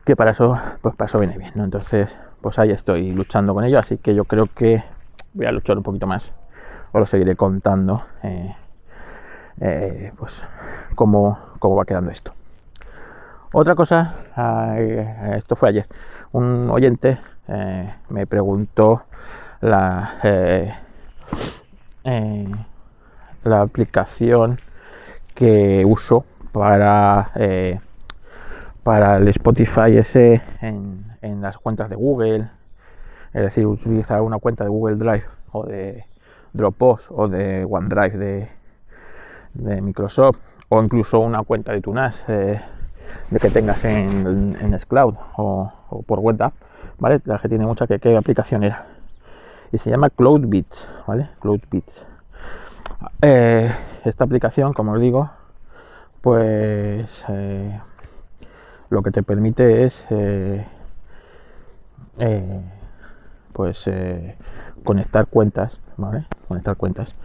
que 0.05 0.15
para 0.15 0.31
eso, 0.31 0.59
pues 0.81 0.95
para 0.95 1.07
eso 1.07 1.19
viene 1.19 1.37
bien, 1.37 1.51
¿no? 1.55 1.63
Entonces, 1.63 2.15
pues 2.41 2.59
ahí 2.59 2.71
estoy 2.71 3.11
luchando 3.11 3.53
con 3.53 3.63
ello, 3.63 3.79
así 3.79 3.97
que 3.97 4.15
yo 4.15 4.25
creo 4.25 4.47
que 4.47 4.83
voy 5.33 5.45
a 5.45 5.51
luchar 5.51 5.77
un 5.77 5.83
poquito 5.83 6.07
más. 6.07 6.23
Os 6.91 6.99
lo 6.99 7.05
seguiré 7.05 7.35
contando, 7.35 8.03
eh, 8.23 8.53
eh, 9.59 10.11
pues 10.17 10.41
cómo, 10.95 11.37
cómo 11.59 11.75
va 11.75 11.85
quedando 11.85 12.11
esto. 12.11 12.33
Otra 13.53 13.75
cosa, 13.75 14.15
esto 15.35 15.55
fue 15.57 15.69
ayer, 15.69 15.85
un 16.31 16.69
oyente 16.69 17.19
eh, 17.47 17.93
me 18.09 18.25
preguntó 18.25 19.03
la, 19.59 20.19
eh, 20.23 20.73
la 23.43 23.61
aplicación 23.61 24.57
que 25.35 25.83
uso 25.85 26.23
para, 26.53 27.31
para 28.83 29.17
el 29.17 29.27
Spotify 29.27 29.97
ese 29.97 30.41
en, 30.61 31.05
en, 31.21 31.41
las 31.41 31.57
cuentas 31.57 31.89
de 31.89 31.95
Google, 31.97 32.49
es 33.33 33.41
decir, 33.41 33.65
utilizar 33.65 34.21
una 34.21 34.39
cuenta 34.39 34.63
de 34.63 34.69
Google 34.69 34.95
Drive 34.95 35.25
o 35.51 35.65
de 35.65 36.05
Dropbox 36.53 37.05
o 37.09 37.27
de 37.27 37.65
OneDrive 37.69 38.17
de, 38.17 38.60
de 39.53 39.81
Microsoft 39.81 40.39
o 40.69 40.81
incluso 40.81 41.19
una 41.19 41.43
cuenta 41.43 41.73
de 41.73 41.81
Tunas 41.81 42.21
de 42.27 43.39
que 43.39 43.49
tengas 43.49 43.83
en, 43.83 44.57
en 44.59 44.79
Xcloud 44.79 45.15
o, 45.37 45.71
por 46.05 46.19
WebApp 46.19 46.53
¿vale? 47.01 47.19
La 47.25 47.39
que 47.39 47.49
tiene 47.49 47.65
mucha 47.65 47.87
que 47.87 47.99
qué 47.99 48.15
aplicación 48.15 48.63
era. 48.63 48.85
Y 49.71 49.77
se 49.77 49.89
llama 49.89 50.09
CloudBeats, 50.09 50.87
¿vale? 51.07 51.29
CloudBeats. 51.39 52.05
Eh, 53.21 53.73
esta 54.05 54.23
aplicación, 54.23 54.73
como 54.73 54.93
os 54.93 55.01
digo, 55.01 55.29
pues 56.21 57.09
eh, 57.29 57.79
lo 58.89 59.01
que 59.01 59.11
te 59.11 59.23
permite 59.23 59.83
es 59.85 60.05
eh, 60.09 60.65
pues 63.53 63.89
conectar 64.83 65.27
cuentas, 65.27 65.79
¿vale? 65.97 66.25
Conectar 66.47 66.75
cuentas. 66.75 67.15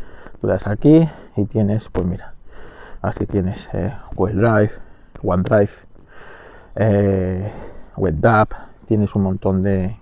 Tú 0.41 0.51
aquí 0.67 1.09
y 1.37 1.45
tienes, 1.47 1.89
pues 1.91 2.07
mira, 2.07 2.35
así 3.03 3.27
tienes 3.27 3.69
Google 4.15 4.35
Drive, 4.35 4.73
OneDrive, 5.23 5.71
WebDApp, 7.97 8.53
tienes 8.87 9.15
un 9.15 9.23
montón 9.23 9.63
de 9.63 9.97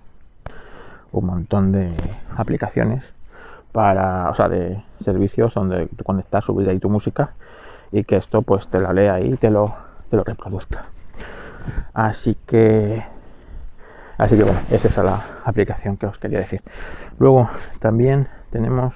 un 1.11 1.25
montón 1.25 1.71
de 1.71 1.93
aplicaciones 2.35 3.03
para, 3.71 4.29
o 4.29 4.35
sea, 4.35 4.49
de 4.49 4.83
servicios 5.03 5.53
donde 5.53 5.87
tú 5.87 6.03
conectas, 6.03 6.45
subir 6.45 6.69
ahí 6.69 6.79
tu 6.79 6.89
música 6.89 7.31
y 7.91 8.03
que 8.03 8.17
esto 8.17 8.41
pues 8.41 8.67
te 8.67 8.79
la 8.79 8.93
lea 8.93 9.21
y 9.21 9.37
te 9.37 9.49
lo, 9.49 9.73
te 10.09 10.17
lo 10.17 10.23
reproduzca. 10.23 10.85
Así 11.93 12.37
que, 12.45 13.03
así 14.17 14.37
que 14.37 14.43
bueno, 14.43 14.59
es 14.69 14.83
esa 14.83 15.03
la 15.03 15.21
aplicación 15.45 15.97
que 15.97 16.05
os 16.05 16.19
quería 16.19 16.39
decir. 16.39 16.61
Luego 17.17 17.49
también 17.79 18.27
tenemos 18.51 18.93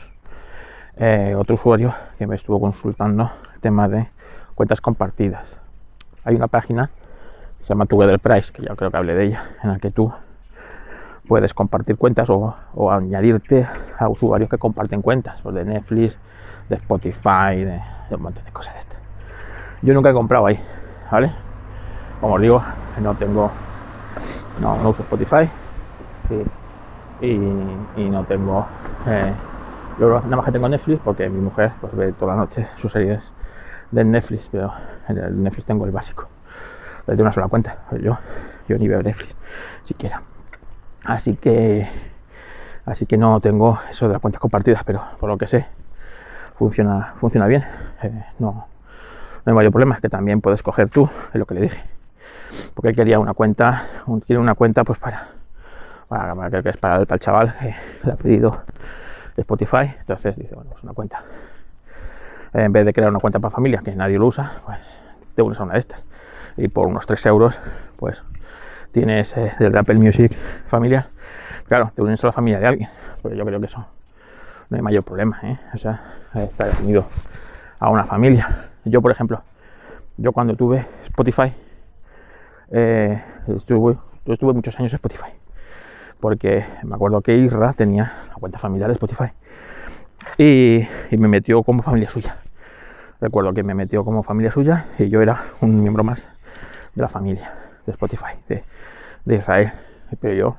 eh, 0.99 1.33
otro 1.35 1.55
usuario 1.55 1.95
que 2.17 2.27
me 2.27 2.35
estuvo 2.35 2.59
consultando 2.59 3.31
el 3.55 3.61
tema 3.61 3.87
de 3.87 4.07
cuentas 4.53 4.81
compartidas. 4.81 5.55
Hay 6.23 6.35
una 6.35 6.47
página 6.47 6.91
se 7.69 7.75
llama 7.75 7.85
Together 7.85 8.19
Price, 8.19 8.51
que 8.51 8.63
ya 8.63 8.75
creo 8.75 8.89
que 8.89 8.97
hablé 8.97 9.13
de 9.13 9.25
ella, 9.25 9.43
en 9.61 9.69
la 9.69 9.77
que 9.77 9.91
tú 9.91 10.11
puedes 11.27 11.53
compartir 11.53 11.97
cuentas 11.97 12.27
o, 12.31 12.55
añadirte 12.91 13.67
a 13.99 14.09
usuarios 14.09 14.49
que 14.49 14.57
comparten 14.57 15.03
cuentas, 15.03 15.39
pues 15.43 15.53
de 15.53 15.65
Netflix, 15.65 16.17
de 16.67 16.75
Spotify, 16.77 17.63
de, 17.63 17.79
un 18.09 18.23
montón 18.23 18.43
de 18.43 18.51
cosas 18.51 18.73
de 18.73 18.79
estas. 18.79 18.97
Yo 19.83 19.93
nunca 19.93 20.09
he 20.09 20.13
comprado 20.13 20.47
ahí, 20.47 20.59
¿vale? 21.11 21.31
Como 22.19 22.33
os 22.33 22.41
digo, 22.41 22.63
no 22.99 23.13
tengo, 23.13 23.51
no, 24.59 24.89
uso 24.89 25.03
Spotify 25.03 25.47
y, 27.21 28.09
no 28.09 28.23
tengo, 28.23 28.65
eh, 29.05 29.31
yo 29.99 30.21
nada 30.21 30.35
más 30.37 30.45
que 30.45 30.51
tengo 30.51 30.69
Netflix 30.69 31.01
porque 31.03 31.29
mi 31.29 31.39
mujer 31.39 31.71
pues 31.81 31.95
ve 31.95 32.13
toda 32.13 32.35
la 32.35 32.41
noche 32.41 32.67
sus 32.77 32.91
series 32.91 33.21
de 33.91 34.03
Netflix, 34.03 34.47
pero 34.51 34.71
en 35.07 35.43
Netflix 35.43 35.65
tengo 35.65 35.85
el 35.85 35.91
básico 35.91 36.27
de 37.15 37.21
una 37.21 37.31
sola 37.31 37.47
cuenta. 37.47 37.77
Yo, 38.01 38.17
yo 38.67 38.77
ni 38.77 38.87
veo 38.87 39.01
Netflix 39.01 39.35
siquiera. 39.83 40.21
Así 41.05 41.35
que, 41.35 41.87
así 42.85 43.05
que 43.05 43.17
no 43.17 43.39
tengo 43.39 43.79
eso 43.89 44.07
de 44.07 44.13
las 44.13 44.21
cuentas 44.21 44.39
compartidas, 44.39 44.83
pero 44.83 45.01
por 45.19 45.29
lo 45.29 45.37
que 45.37 45.47
sé, 45.47 45.65
funciona, 46.57 47.13
funciona 47.19 47.47
bien. 47.47 47.65
Eh, 48.03 48.25
no, 48.39 48.51
no 48.51 48.65
hay 49.45 49.53
mayor 49.53 49.71
problema, 49.71 49.95
es 49.95 50.01
que 50.01 50.09
también 50.09 50.41
puedes 50.41 50.61
coger 50.61 50.89
tú, 50.89 51.09
es 51.33 51.39
lo 51.39 51.45
que 51.45 51.55
le 51.55 51.61
dije. 51.61 51.83
Porque 52.73 52.93
quería 52.93 53.19
una 53.19 53.33
cuenta, 53.33 53.85
quiere 54.25 54.39
una 54.39 54.55
cuenta 54.55 54.83
pues 54.83 54.99
para, 54.99 55.27
para, 56.07 56.61
que 56.61 56.69
es 56.69 56.77
para, 56.77 56.97
el 56.97 57.19
chaval 57.19 57.55
que 57.59 57.75
le 58.03 58.11
ha 58.11 58.15
pedido 58.15 58.61
Spotify. 59.41 59.93
Entonces 59.99 60.35
dice, 60.35 60.55
bueno, 60.55 60.71
pues 60.71 60.83
una 60.83 60.93
cuenta. 60.93 61.23
En 62.53 62.71
vez 62.71 62.85
de 62.85 62.93
crear 62.93 63.09
una 63.09 63.19
cuenta 63.19 63.39
para 63.39 63.51
familia 63.51 63.81
que 63.83 63.95
nadie 63.95 64.17
lo 64.17 64.27
usa, 64.27 64.53
pues 64.65 64.79
te 65.35 65.41
unes 65.41 65.59
a 65.59 65.63
una 65.63 65.73
de 65.73 65.79
estas. 65.79 66.03
Y 66.57 66.67
por 66.67 66.87
unos 66.87 67.05
3 67.05 67.25
euros, 67.27 67.57
pues 67.97 68.21
tienes 68.91 69.35
eh, 69.37 69.53
desde 69.59 69.77
Apple 69.77 69.95
Music 69.95 70.35
familiar. 70.67 71.07
Claro, 71.67 71.91
te 71.95 72.01
unes 72.01 72.23
a 72.23 72.27
la 72.27 72.33
familia 72.33 72.59
de 72.59 72.67
alguien. 72.67 72.89
Pero 73.21 73.35
yo 73.35 73.45
creo 73.45 73.59
que 73.59 73.67
eso 73.67 73.85
no 74.69 74.77
hay 74.77 74.81
mayor 74.81 75.03
problema. 75.03 75.39
¿eh? 75.43 75.59
O 75.73 75.77
sea, 75.77 76.01
estar 76.33 76.71
unido 76.81 77.05
a 77.79 77.89
una 77.89 78.05
familia. 78.05 78.69
Yo, 78.85 79.01
por 79.01 79.11
ejemplo, 79.11 79.41
yo 80.17 80.31
cuando 80.31 80.55
tuve 80.55 80.85
Spotify, 81.03 81.53
eh, 82.71 83.23
yo 83.47 83.55
estuve 84.25 84.53
muchos 84.53 84.77
años 84.79 84.91
en 84.91 84.95
Spotify. 84.95 85.38
Porque 86.19 86.65
me 86.83 86.95
acuerdo 86.95 87.21
que 87.21 87.35
Isra 87.35 87.73
tenía 87.73 88.11
la 88.29 88.35
cuenta 88.35 88.59
familiar 88.59 88.89
de 88.89 88.93
Spotify. 88.93 89.31
Y, 90.37 90.87
me 91.17 91.27
metió 91.27 91.63
como 91.63 91.81
familia 91.81 92.09
suya. 92.09 92.37
Recuerdo 93.21 93.53
que 93.53 93.63
me 93.63 93.73
metió 93.73 94.05
como 94.05 94.23
familia 94.23 94.51
suya 94.51 94.87
y 94.97 95.09
yo 95.09 95.21
era 95.21 95.41
un 95.61 95.81
miembro 95.81 96.03
más 96.03 96.27
de 96.95 97.01
la 97.01 97.09
familia 97.09 97.53
de 97.85 97.91
Spotify, 97.91 98.35
de, 98.47 98.63
de 99.25 99.35
Israel. 99.35 99.71
Pero 100.21 100.33
yo 100.33 100.57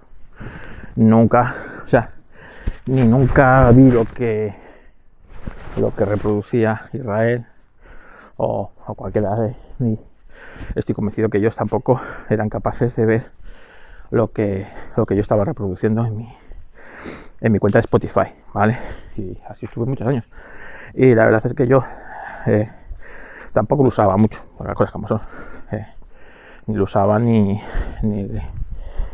nunca, 0.96 1.54
o 1.84 1.88
sea, 1.88 2.10
ni 2.86 3.02
nunca 3.02 3.70
vi 3.70 3.90
lo 3.90 4.04
que 4.04 4.54
lo 5.76 5.94
que 5.94 6.04
reproducía 6.04 6.88
Israel 6.92 7.46
o, 8.36 8.70
cualquiera 8.96 9.36
de 9.36 9.54
ni 9.78 9.98
estoy 10.74 10.94
convencido 10.94 11.28
que 11.28 11.38
ellos 11.38 11.54
tampoco 11.54 12.00
eran 12.28 12.48
capaces 12.48 12.96
de 12.96 13.06
ver 13.06 13.26
lo 14.10 14.32
que 14.32 14.66
lo 14.96 15.06
que 15.06 15.16
yo 15.16 15.22
estaba 15.22 15.44
reproduciendo 15.44 16.04
en 16.04 16.16
mi 16.16 16.36
en 17.40 17.52
mi 17.52 17.58
cuenta 17.58 17.78
de 17.78 17.80
Spotify 17.80 18.32
vale 18.52 18.78
y 19.16 19.38
así 19.48 19.66
estuve 19.66 19.86
muchos 19.86 20.06
años. 20.06 20.24
Y 20.94 21.14
la 21.14 21.24
verdad 21.24 21.46
es 21.46 21.54
que 21.54 21.66
yo 21.66 21.84
eh, 22.46 22.68
tampoco 23.52 23.82
lo 23.82 23.88
usaba 23.88 24.16
mucho 24.16 24.40
por 24.56 24.66
las 24.66 24.76
cosas 24.76 24.92
como 24.92 25.08
son 25.08 25.20
eh, 25.72 25.86
ni 26.66 26.74
lo 26.74 26.84
usaba 26.84 27.18
ni, 27.18 27.60
ni 28.02 28.28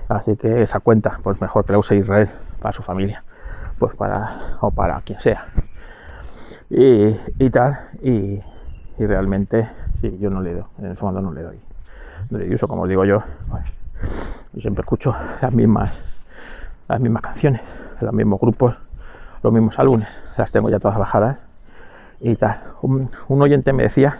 así 0.08 0.36
que 0.36 0.62
esa 0.62 0.80
cuenta 0.80 1.18
pues 1.22 1.40
mejor 1.40 1.64
que 1.64 1.72
la 1.72 1.78
use 1.78 1.96
Israel 1.96 2.28
para 2.60 2.72
su 2.72 2.82
familia 2.82 3.22
pues 3.78 3.94
para 3.94 4.30
o 4.60 4.70
para 4.70 5.00
quien 5.02 5.20
sea. 5.20 5.46
Y, 6.70 7.16
y 7.38 7.50
tal 7.50 7.78
y, 8.02 8.40
y, 8.98 9.06
realmente 9.06 9.68
sí 10.00 10.18
yo 10.18 10.30
no 10.30 10.40
le 10.40 10.54
doy 10.54 10.64
en 10.78 10.86
el 10.86 10.96
fondo 10.96 11.20
no 11.20 11.32
le 11.32 11.42
doy 11.42 11.60
no 12.30 12.38
le 12.38 12.52
uso 12.52 12.66
como 12.66 12.88
digo 12.88 13.04
yo 13.04 13.22
pues 13.48 13.62
yo 14.56 14.62
siempre 14.62 14.80
escucho 14.80 15.14
las 15.40 15.52
mismas 15.52 15.92
las 16.88 17.00
mismas 17.00 17.22
canciones 17.22 17.60
los 18.00 18.12
mismos 18.12 18.40
grupos 18.40 18.74
los 19.42 19.52
mismos 19.52 19.78
álbumes 19.78 20.08
las 20.36 20.50
tengo 20.50 20.68
ya 20.68 20.80
todas 20.80 20.98
bajadas 20.98 21.38
y 22.20 22.34
tal. 22.36 22.60
Un, 22.82 23.10
oyente 23.28 23.72
me 23.72 23.84
decía 23.84 24.18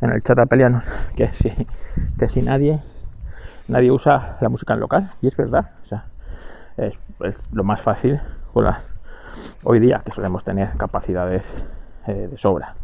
en 0.00 0.10
el 0.10 0.22
chat 0.22 0.38
apeliano 0.38 0.82
que 1.16 1.32
si 1.32 1.50
que 2.18 2.28
si 2.28 2.42
nadie 2.42 2.80
nadie 3.68 3.90
usa 3.90 4.36
la 4.40 4.48
música 4.48 4.74
en 4.74 4.80
local 4.80 5.12
y 5.22 5.28
es 5.28 5.36
verdad 5.36 5.70
o 5.84 5.86
sea 5.86 6.04
es, 6.76 6.94
lo 7.52 7.64
más 7.64 7.80
fácil 7.80 8.20
hoy 9.64 9.80
día 9.80 10.02
que 10.04 10.12
solemos 10.12 10.44
tener 10.44 10.70
capacidades 10.76 11.44
eh, 12.06 12.28
de 12.30 12.38
sobra. 12.38 12.74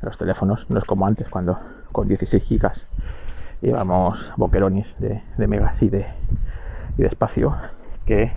En 0.00 0.06
los 0.06 0.18
teléfonos, 0.18 0.68
no 0.70 0.78
es 0.78 0.84
como 0.84 1.06
antes 1.06 1.28
cuando 1.28 1.58
con 1.90 2.06
16 2.06 2.42
gigas 2.44 2.86
íbamos 3.62 4.32
boquerones 4.36 4.86
de, 4.98 5.22
megas 5.46 5.80
y 5.82 5.88
de, 5.88 6.06
y 6.96 7.02
de 7.02 7.08
espacio 7.08 7.54
que 8.06 8.32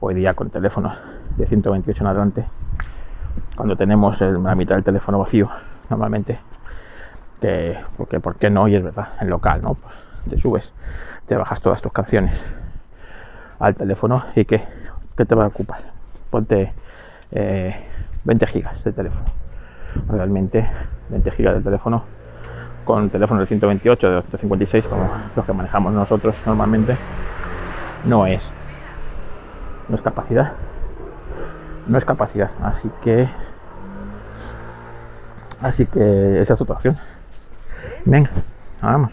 hoy 0.00 0.14
día 0.14 0.34
con 0.34 0.50
teléfonos 0.50 0.96
de 1.36 1.46
128 1.46 2.02
en 2.02 2.06
adelante 2.06 2.44
cuando 3.56 3.76
tenemos 3.76 4.20
la 4.20 4.54
mitad 4.54 4.74
del 4.74 4.84
teléfono 4.84 5.18
vacío 5.18 5.50
normalmente 5.88 6.38
que 7.40 7.78
porque 7.96 8.20
por 8.20 8.36
qué 8.36 8.50
no 8.50 8.68
y 8.68 8.76
es 8.76 8.82
verdad 8.82 9.08
en 9.20 9.30
local 9.30 9.62
no 9.62 9.74
pues 9.74 9.94
te 10.28 10.38
subes 10.38 10.72
te 11.26 11.36
bajas 11.36 11.60
todas 11.60 11.80
tus 11.80 11.92
canciones 11.92 12.38
al 13.58 13.74
teléfono 13.74 14.24
y 14.34 14.44
que 14.44 14.64
¿qué 15.20 15.26
te 15.26 15.34
va 15.34 15.44
a 15.44 15.48
ocupar? 15.48 15.82
Ponte 16.30 16.72
20 17.30 18.44
eh, 18.44 18.48
gigas 18.48 18.82
de 18.84 18.92
teléfono. 18.92 19.26
Realmente 20.08 20.66
20 21.10 21.30
gigas 21.32 21.56
de 21.56 21.60
teléfono 21.60 22.04
con 22.84 23.10
teléfono 23.10 23.40
de 23.40 23.46
128, 23.46 24.08
de 24.08 24.14
256 24.14 24.84
como 24.86 25.08
los 25.36 25.44
que 25.44 25.52
manejamos 25.52 25.92
nosotros 25.92 26.34
normalmente, 26.46 26.96
no 28.04 28.26
es, 28.26 28.52
no 29.88 29.96
es 29.96 30.02
capacidad. 30.02 30.52
No 31.86 31.98
es 31.98 32.04
capacidad. 32.04 32.50
Así 32.62 32.90
que, 33.02 33.28
así 35.60 35.86
que 35.86 36.40
esa 36.40 36.54
es 36.54 36.60
otra 36.60 36.76
opción. 36.76 36.96
Venga, 38.04 38.30
vamos, 38.80 39.12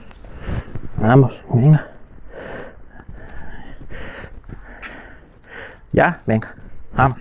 vamos, 0.97 1.33
venga. 1.51 1.87
Ya, 5.91 6.19
venga, 6.25 6.53
vamos. 6.95 7.19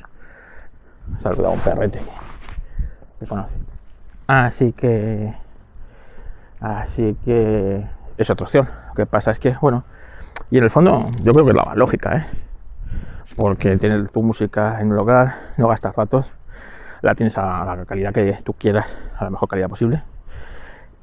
Saluda 1.23 1.49
a 1.49 1.51
un 1.53 1.61
perrete. 1.61 2.01
Así 4.27 4.73
que. 4.73 5.46
Así 6.61 7.17
que. 7.25 7.87
Es 8.19 8.31
otra 8.31 8.45
opción. 8.45 8.69
Lo 8.89 8.95
que 8.95 9.07
pasa 9.07 9.31
es 9.31 9.39
que, 9.39 9.57
bueno. 9.61 9.85
Y 10.51 10.59
en 10.59 10.65
el 10.65 10.71
fondo, 10.71 11.01
yo 11.23 11.33
creo 11.33 11.45
que 11.45 11.51
es 11.51 11.57
la 11.57 11.75
lógica, 11.75 12.17
¿eh? 12.17 12.27
Porque 13.37 13.77
tienes 13.77 14.11
tu 14.13 14.23
música 14.23 14.81
en 14.81 14.91
un 14.91 14.97
lugar, 14.97 15.35
no 15.57 15.69
gastas 15.69 15.95
ratos, 15.95 16.31
la 17.03 17.15
tienes 17.15 17.37
a 17.39 17.65
la 17.65 17.85
calidad 17.85 18.13
que 18.13 18.39
tú 18.45 18.53
quieras, 18.55 18.87
a 19.19 19.25
la 19.25 19.31
mejor 19.31 19.49
calidad 19.49 19.69
posible. 19.69 20.03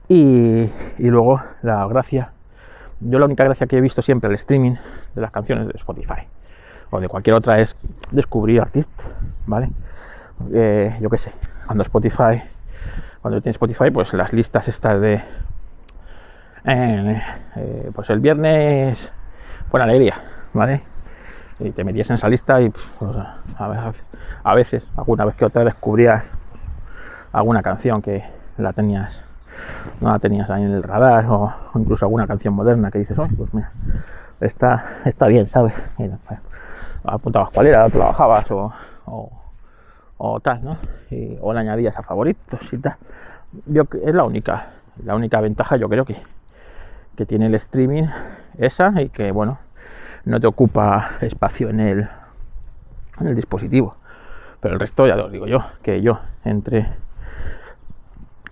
Y, 0.08 0.70
y 0.98 1.10
luego 1.10 1.42
la 1.62 1.86
gracia. 1.88 2.32
Yo 3.00 3.20
la 3.20 3.26
única 3.26 3.44
gracia 3.44 3.68
que 3.68 3.78
he 3.78 3.82
visto 3.82 4.02
siempre 4.02 4.30
el 4.30 4.36
streaming 4.36 4.76
de 5.14 5.22
las 5.22 5.32
canciones 5.32 5.68
de 5.68 5.74
Spotify 5.76 6.28
o 6.90 7.00
de 7.00 7.10
cualquier 7.10 7.36
otra 7.36 7.60
es 7.60 7.76
descubrir 8.12 8.62
artistas, 8.62 9.06
¿vale? 9.46 9.70
Eh, 10.54 10.96
yo 11.02 11.10
qué 11.10 11.18
sé, 11.18 11.32
cuando 11.66 11.84
Spotify, 11.84 12.44
cuando 13.24 13.40
tienes 13.40 13.56
Spotify, 13.56 13.90
pues 13.90 14.12
las 14.14 14.34
listas 14.34 14.68
estas 14.68 15.00
de, 15.00 15.24
eh, 16.66 17.92
pues 17.96 18.10
el 18.10 18.20
viernes 18.20 19.00
fue 19.72 19.78
una 19.78 19.86
alegría, 19.86 20.16
¿vale? 20.52 20.82
Y 21.58 21.72
te 21.72 21.86
metías 21.86 22.10
en 22.10 22.16
esa 22.16 22.28
lista 22.28 22.60
y 22.60 22.70
a, 24.44 24.54
veces, 24.56 24.84
alguna 24.98 25.24
vez 25.24 25.36
que 25.36 25.46
otra, 25.46 25.64
descubrías 25.64 26.26
alguna 27.32 27.64
canción 27.64 28.02
que 28.02 28.26
la 28.58 28.74
tenías, 28.74 29.24
no 30.02 30.12
la 30.12 30.20
tenías 30.20 30.50
ahí 30.50 30.64
en 30.64 30.74
el 30.74 30.84
radar, 30.84 31.26
o, 31.30 31.54
incluso 31.76 32.04
alguna 32.04 32.28
canción 32.28 32.54
moderna 32.54 32.92
que 32.92 33.00
dices, 33.00 33.18
oye, 33.18 33.34
pues 33.38 33.54
mira, 33.54 33.72
está, 34.42 34.84
está 35.06 35.28
bien, 35.28 35.48
¿sabes? 35.48 35.74
Pues, 35.96 36.40
apuntabas 37.06 37.52
cuál 37.52 37.68
era, 37.68 37.90
trabajabas 37.90 38.52
o, 38.52 38.74
o, 39.06 39.43
tal, 40.42 40.64
¿no? 40.64 40.78
o 41.42 41.54
le 41.54 41.60
añadías 41.60 41.98
a 41.98 42.04
favoritos 42.04 42.62
y 42.72 42.78
tal. 42.78 42.96
Yo, 43.66 43.84
es 44.06 44.16
la 44.16 44.24
única, 44.24 44.72
la 45.04 45.16
única 45.16 45.40
ventaja 45.42 45.76
yo 45.78 45.90
creo 45.90 46.06
que, 46.06 46.18
que 47.16 47.26
tiene 47.26 47.48
el 47.48 47.56
streaming 47.56 48.06
esa 48.58 49.02
y 49.02 49.10
que 49.10 49.32
bueno, 49.32 49.60
no 50.26 50.40
te 50.40 50.48
ocupa 50.48 51.12
espacio 51.22 51.70
en 51.70 51.80
el, 51.80 52.08
en 53.20 53.28
el 53.28 53.36
dispositivo. 53.36 53.96
Pero 54.60 54.76
el 54.76 54.80
resto 54.80 55.06
ya 55.08 55.16
lo 55.16 55.30
digo 55.30 55.48
yo, 55.48 55.66
que 55.82 56.02
yo 56.02 56.20
entre 56.46 56.88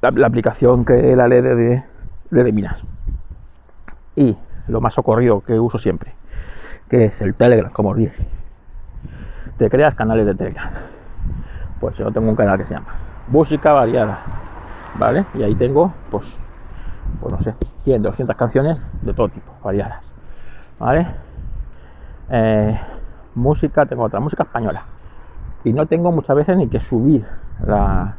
la, 0.01 0.27
aplicación 0.27 0.83
que 0.83 1.15
la 1.15 1.27
ley 1.27 1.41
de, 1.41 1.55
de, 1.55 1.83
de 2.43 2.51
Minas 2.51 2.81
y 4.15 4.35
lo 4.67 4.81
más 4.81 4.97
ocurrido 4.97 5.41
que 5.41 5.59
uso 5.59 5.79
siempre, 5.79 6.13
que 6.89 7.05
es 7.05 7.21
el 7.21 7.33
Telegram, 7.33 7.71
como 7.71 7.91
os 7.91 7.97
dije, 7.97 8.25
te 9.57 9.69
creas 9.69 9.95
canales 9.95 10.25
de 10.25 10.35
Telegram. 10.35 10.90
Pues 11.81 11.97
yo 11.97 12.11
tengo 12.11 12.29
un 12.29 12.35
canal 12.35 12.59
que 12.59 12.65
se 12.65 12.75
llama 12.75 12.93
Música 13.27 13.73
Variada, 13.73 14.19
¿vale? 14.99 15.25
Y 15.33 15.41
ahí 15.41 15.55
tengo, 15.55 15.91
pues, 16.11 16.37
pues 17.19 17.33
no 17.33 17.39
sé, 17.41 17.55
100, 17.83 18.03
200 18.03 18.35
canciones 18.35 18.87
de 19.01 19.13
todo 19.15 19.29
tipo, 19.29 19.51
variadas, 19.63 20.03
¿vale? 20.77 21.07
Eh, 22.29 22.79
música, 23.33 23.87
tengo 23.87 24.03
otra 24.03 24.19
música 24.19 24.43
española. 24.43 24.83
Y 25.63 25.73
no 25.73 25.87
tengo 25.87 26.11
muchas 26.11 26.35
veces 26.35 26.55
ni 26.55 26.67
que 26.67 26.79
subir 26.79 27.25
la. 27.65 28.15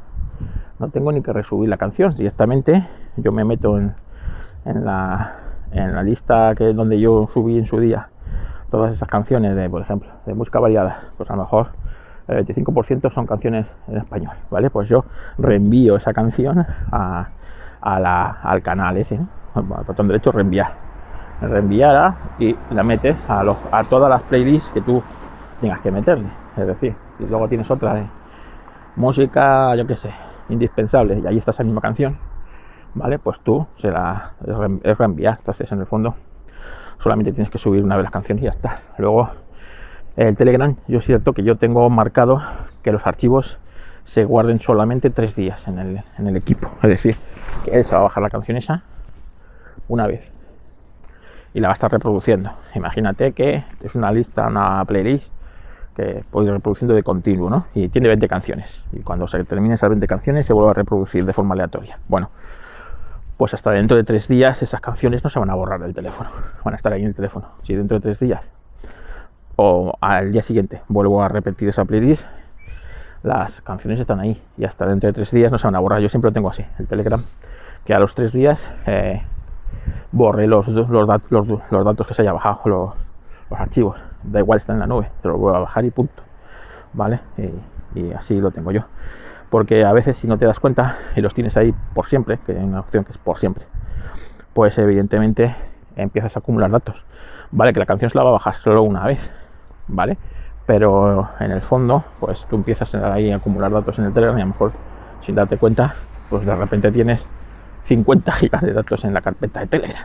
No 0.81 0.88
tengo 0.88 1.12
ni 1.12 1.23
que 1.23 1.33
resubir 1.33 1.69
la 1.71 1.76
canción. 1.76 2.16
Directamente 2.16 2.88
yo 3.16 3.31
me 3.31 3.45
meto 3.45 3.78
en, 3.78 3.95
en, 4.64 4.85
la, 4.85 5.37
en 5.71 5.95
la 5.95 6.02
lista 6.02 6.54
que 6.57 6.73
donde 6.73 6.99
yo 6.99 7.28
subí 7.33 7.59
en 7.59 7.66
su 7.66 7.78
día 7.78 8.09
todas 8.73 8.92
esas 8.92 9.09
canciones 9.09 9.54
de, 9.54 9.71
por 9.71 9.83
ejemplo, 9.83 10.11
de 10.26 10.35
música 10.35 10.59
variada, 10.59 11.11
pues 11.16 11.31
a 11.31 11.37
lo 11.37 11.42
mejor 11.42 11.69
el 12.29 12.47
25% 12.47 13.12
son 13.12 13.26
canciones 13.26 13.67
en 13.88 13.99
español, 13.99 14.35
¿vale? 14.50 14.71
Pues 14.71 14.88
yo 14.88 15.05
reenvío 15.38 15.97
esa 15.97 16.12
canción 16.12 16.64
a, 16.91 17.29
al 17.81 18.62
canal 18.62 18.97
ese, 18.97 19.19
al 19.55 19.62
botón 19.62 20.09
derecho 20.09 20.33
reenviar. 20.33 20.73
Reenviar 21.41 22.14
y 22.38 22.57
la 22.71 22.83
metes 22.85 23.17
a, 23.29 23.43
los, 23.43 23.57
a 23.73 23.83
todas 23.85 24.09
las 24.09 24.23
playlists 24.23 24.71
que 24.71 24.81
tú 24.81 25.02
tengas 25.61 25.81
que 25.81 25.91
meterle. 25.91 26.29
Es 26.57 26.67
decir, 26.67 26.95
si 27.19 27.26
luego 27.26 27.49
tienes 27.49 27.71
otra 27.71 27.95
de 27.95 28.07
música, 28.97 29.75
yo 29.75 29.87
qué 29.87 29.97
sé, 29.97 30.11
indispensable, 30.49 31.19
y 31.19 31.26
ahí 31.26 31.38
está 31.38 31.50
esa 31.50 31.64
misma 31.64 31.81
canción, 31.81 32.17
¿vale? 32.95 33.19
Pues 33.19 33.41
tú 33.41 33.67
se 33.79 33.91
la 33.91 34.33
es 34.85 34.99
reenviar. 34.99 35.38
Entonces, 35.38 35.71
en 35.73 35.81
el 35.81 35.87
fondo, 35.87 36.14
solamente 36.99 37.33
tienes 37.33 37.50
que 37.50 37.59
subir 37.59 37.83
una 37.83 37.97
vez 37.97 38.05
las 38.05 38.12
canciones 38.12 38.43
y 38.43 38.45
ya 38.45 38.50
está. 38.50 38.76
Luego, 38.99 39.31
el 40.16 40.37
Telegram, 40.37 40.76
yo 40.88 40.99
es 40.99 41.04
cierto 41.04 41.33
que 41.33 41.42
yo 41.42 41.57
tengo 41.57 41.88
marcado 41.88 42.42
que 42.83 42.92
los 42.92 43.07
archivos 43.07 43.59
se 44.04 44.25
guarden 44.25 44.61
solamente 44.61 45.11
tres 45.11 45.37
días 45.37 45.66
en 45.66 45.78
el, 45.78 46.02
en 46.19 46.26
el 46.26 46.37
equipo. 46.37 46.71
Es 46.83 46.90
decir, 46.90 47.16
que 47.64 47.71
él 47.73 47.85
se 47.85 47.92
va 47.92 48.00
a 48.00 48.02
bajar 48.04 48.23
la 48.23 48.31
canción 48.31 48.57
esa 48.57 48.83
una 49.88 50.07
vez 50.07 50.23
y 51.54 51.61
la 51.61 51.69
va 51.69 51.73
a 51.73 51.75
estar 51.75 51.90
reproduciendo. 51.90 52.50
Imagínate 52.75 53.33
que 53.33 53.64
es 53.83 53.95
una 53.95 54.11
lista, 54.11 54.47
una 54.49 54.85
playlist 54.85 55.31
que 55.97 56.25
puede 56.31 56.47
ir 56.47 56.52
reproduciendo 56.52 56.95
de 56.95 57.02
continuo, 57.02 57.50
¿no? 57.50 57.66
Y 57.75 57.88
tiene 57.88 58.09
20 58.09 58.26
canciones. 58.28 58.81
Y 58.92 59.00
cuando 59.00 59.28
se 59.28 59.45
termine 59.45 59.75
esas 59.75 59.90
20 59.90 60.07
canciones 60.07 60.47
se 60.47 60.52
vuelve 60.52 60.71
a 60.71 60.75
reproducir 60.75 61.25
de 61.25 61.33
forma 61.33 61.54
aleatoria. 61.54 61.99
Bueno, 62.09 62.31
pues 63.37 63.52
hasta 63.54 63.71
dentro 63.73 63.97
de 63.97 64.04
tres 64.04 64.28
días 64.28 64.62
esas 64.62 64.81
canciones 64.81 65.23
no 65.23 65.31
se 65.31 65.38
van 65.38 65.50
a 65.50 65.54
borrar 65.54 65.81
del 65.81 65.95
teléfono. 65.95 66.31
Van 66.64 66.75
a 66.75 66.76
estar 66.76 66.92
ahí 66.92 67.02
en 67.02 67.09
el 67.09 67.14
teléfono. 67.14 67.49
Si 67.64 67.75
dentro 67.75 67.99
de 67.99 68.02
tres 68.02 68.21
días 68.21 68.42
o 69.56 69.92
al 70.00 70.32
día 70.32 70.42
siguiente 70.42 70.82
vuelvo 70.88 71.23
a 71.23 71.28
repetir 71.28 71.68
esa 71.68 71.85
playlist, 71.85 72.25
las 73.23 73.61
canciones 73.62 74.00
están 74.00 74.21
ahí 74.21 74.40
y 74.59 74.64
hasta 74.64 74.87
dentro 74.87 75.06
de 75.09 75.12
tres 75.12 75.30
días 75.30 75.52
no 75.52 75.59
se 75.59 75.66
van 75.66 75.76
a 75.76 75.80
borrar. 75.80 76.00
Yo 76.00 76.09
siempre 76.09 76.30
lo 76.30 76.35
tengo 76.35 76.50
así, 76.50 76.64
el 76.78 76.87
Telegram, 76.87 77.25
que 77.85 77.94
a 77.94 77.99
los 77.99 78.14
tres 78.14 78.32
días 78.32 78.61
eh, 78.87 79.23
borre 80.11 80.47
los, 80.47 80.68
los, 80.68 80.88
los, 80.88 81.06
datos 81.06 82.06
que 82.06 82.14
se 82.14 82.23
haya 82.23 82.32
bajado, 82.32 82.61
los, 82.66 82.92
archivos. 83.50 83.99
Da 84.23 84.38
igual, 84.38 84.59
está 84.59 84.73
en 84.73 84.78
la 84.78 84.87
nube, 84.87 85.11
te 85.21 85.28
lo 85.28 85.37
vuelvo 85.37 85.56
a 85.56 85.61
bajar 85.61 85.85
y 85.85 85.90
punto. 85.90 86.23
¿Vale? 86.92 87.21
Y, 87.94 88.12
así 88.12 88.40
lo 88.40 88.50
tengo 88.50 88.73
yo. 88.73 88.82
Porque 89.50 89.85
a 89.85 89.92
veces 89.92 90.16
si 90.16 90.26
no 90.26 90.38
te 90.38 90.47
das 90.47 90.59
cuenta 90.59 90.97
y 91.14 91.21
los 91.21 91.35
tienes 91.35 91.56
ahí 91.56 91.75
por 91.94 92.06
siempre, 92.06 92.38
que 92.47 92.52
hay 92.52 92.64
una 92.64 92.80
opción 92.80 93.04
que 93.04 93.12
es 93.12 93.18
por 93.18 93.38
siempre, 93.38 93.64
pues 94.54 94.78
evidentemente 94.78 95.54
empiezas 95.97 96.37
a 96.37 96.38
acumular 96.38 96.71
datos. 96.71 97.04
Vale, 97.50 97.75
que 97.75 97.80
la 97.80 97.87
canción 97.87 98.11
se 98.11 98.16
la 98.16 98.25
va 98.25 98.30
a 98.30 98.32
bajar 98.35 98.54
solo 98.56 98.82
una 98.82 99.04
vez, 99.04 99.21
¿vale? 99.89 100.17
Pero 100.67 101.29
en 101.41 101.51
el 101.51 101.62
fondo, 101.62 102.05
pues 102.21 102.45
tú 102.49 102.57
empiezas 102.57 102.95
ahí 102.95 103.31
a 103.31 103.37
acumular 103.37 103.71
datos 103.73 103.99
en 103.99 104.07
el 104.07 104.12
Telegram 104.12 104.39
y 104.39 104.43
a 104.43 104.45
lo 104.45 104.53
mejor 104.53 104.73
sin 105.27 105.35
darte 105.35 105.57
cuenta, 105.57 105.95
pues 106.31 106.47
de 106.47 106.55
repente 106.55 106.91
tienes 106.93 107.25
50 107.85 108.33
gigas 108.33 108.62
de 108.62 108.73
datos 108.73 109.05
en 109.05 109.15
la 109.15 109.21
carpeta 109.21 109.61
de 109.61 109.67
Telegram. 109.67 110.05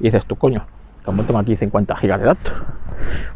Y 0.00 0.04
dices 0.04 0.24
tú, 0.26 0.36
coño, 0.36 0.64
como 1.04 1.22
tengo 1.24 1.38
aquí 1.38 1.56
50 1.56 1.96
gigas 1.96 2.20
de 2.20 2.26
datos? 2.26 2.52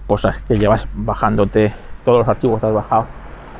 Pues 0.06 0.24
es 0.24 0.36
que 0.46 0.58
llevas 0.58 0.86
bajándote 0.94 1.74
todos 2.04 2.20
los 2.20 2.28
archivos 2.28 2.60
que 2.60 2.66
has 2.66 2.74
bajado 2.74 3.06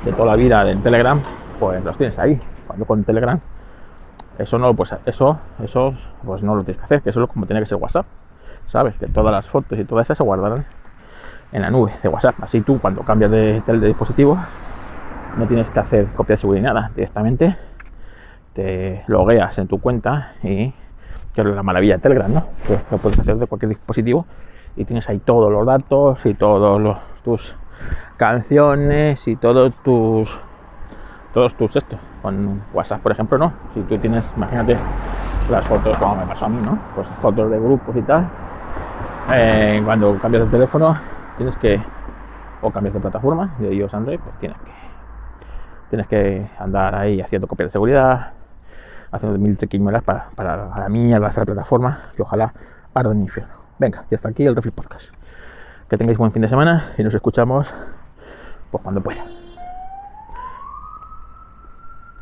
de 0.05 0.13
toda 0.13 0.27
la 0.27 0.37
vida 0.37 0.65
del 0.65 0.83
Telegram, 0.83 1.21
pues 1.61 1.85
los 1.85 1.97
tienes 1.99 2.19
ahí. 2.19 2.41
Cuando 2.67 2.87
con 2.87 3.05
Telegram, 3.05 3.39
eso 4.39 4.59
no, 4.59 4.75
pues 4.75 4.95
eso, 5.05 5.39
eso, 5.63 5.95
pues 6.25 6.43
no 6.43 6.55
lo 6.55 6.65
tienes 6.65 6.79
que 6.81 6.85
hacer, 6.85 7.03
que 7.03 7.11
eso 7.11 7.23
es 7.23 7.31
como 7.31 7.47
tiene 7.47 7.61
que 7.61 7.67
ser 7.67 7.79
WhatsApp. 7.79 8.07
Sabes 8.69 8.97
que 8.97 9.07
todas 9.07 9.33
las 9.33 9.47
fotos 9.47 9.79
y 9.79 9.85
todas 9.85 10.07
esas 10.07 10.19
se 10.19 10.25
guardarán 10.25 10.65
en 11.53 11.63
la 11.63 11.71
nube 11.71 11.93
de 12.03 12.09
WhatsApp. 12.09 12.37
Así 12.43 12.61
tú 12.61 12.79
cuando 12.81 13.03
cambias 13.03 13.31
de, 13.31 13.63
de 13.67 13.87
dispositivo 13.87 14.39
no 15.37 15.47
tienes 15.47 15.69
que 15.69 15.79
hacer 15.79 16.07
copia 16.17 16.37
de 16.37 16.41
seguridad 16.41 16.75
nada. 16.75 16.91
Directamente 16.95 17.57
te 18.55 19.05
logueas 19.07 19.57
en 19.59 19.69
tu 19.69 19.81
cuenta 19.81 20.33
y 20.43 20.73
que 21.35 21.41
es 21.43 21.47
la 21.47 21.63
maravilla 21.63 21.97
de 21.97 22.01
Telegram, 22.01 22.33
¿no? 22.33 22.45
Que 22.67 22.79
lo 22.91 22.99
puedes 22.99 23.19
hacer 23.21 23.37
de 23.37 23.47
cualquier 23.47 23.69
dispositivo 23.69 24.27
y 24.77 24.85
tienes 24.85 25.09
ahí 25.09 25.19
todos 25.19 25.53
los 25.53 25.65
datos 25.67 26.25
y 26.27 26.35
todos 26.35 26.99
tus 27.23 27.55
canciones 28.17 29.27
y 29.29 29.37
todos 29.37 29.73
tus 29.83 30.41
todos 31.33 31.55
tus 31.55 31.77
estos. 31.77 31.99
Con 32.23 32.63
WhatsApp, 32.73 33.01
por 33.01 33.13
ejemplo, 33.13 33.39
no. 33.39 33.53
Si 33.75 33.81
tú 33.83 33.97
tienes, 33.99 34.25
imagínate 34.37 34.77
las 35.51 35.65
fotos, 35.67 35.97
como 35.99 36.17
me 36.17 36.27
pasó 36.27 36.47
a 36.47 36.49
mí, 36.49 36.61
¿no? 36.61 36.79
Pues 36.95 37.07
fotos 37.23 37.51
de 37.51 37.59
grupos 37.59 37.95
y 37.97 38.03
tal. 38.03 38.29
Eh, 39.33 39.81
cuando 39.85 40.19
cambias 40.19 40.45
de 40.45 40.51
teléfono, 40.51 40.97
tienes 41.39 41.57
que, 41.57 41.81
o 42.61 42.71
cambias 42.71 42.93
de 42.93 43.01
plataforma, 43.01 43.55
de 43.59 43.75
iOS 43.75 43.95
Android, 43.95 44.19
pues 44.19 44.39
tienes 44.41 44.59
que, 44.59 44.71
tienes 45.89 46.07
que 46.09 46.51
andar 46.59 46.95
ahí 46.95 47.21
haciendo 47.23 47.47
copia 47.47 47.67
de 47.67 47.73
seguridad, 47.73 48.33
haciendo 49.11 49.39
mil 49.39 49.57
triquiñuelas 49.57 50.03
para, 50.03 50.29
para 50.35 50.69
la 50.77 50.89
mierda 50.91 51.29
esa 51.29 51.45
plataforma, 51.47 52.11
que 52.17 52.23
ojalá 52.23 52.53
arda 52.93 53.13
en 53.13 53.23
infierno. 53.23 53.55
Venga, 53.79 54.05
ya 54.11 54.17
está 54.17 54.29
aquí 54.29 54.45
el 54.45 54.55
Refil 54.55 54.73
Podcast. 54.73 55.07
Que 55.89 55.97
tengáis 55.97 56.19
buen 56.19 56.33
fin 56.33 56.43
de 56.43 56.49
semana 56.49 56.93
y 56.99 57.03
nos 57.03 57.15
escuchamos 57.15 57.73
pues 58.71 58.83
cuando 58.83 59.01
pueda. 59.01 59.38